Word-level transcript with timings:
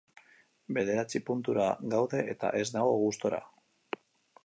Bederatzi 0.77 1.21
puntura 1.27 1.69
gaude 1.93 2.25
eta 2.35 2.53
ez 2.61 2.65
nago 2.79 2.99
gustora. 3.07 3.45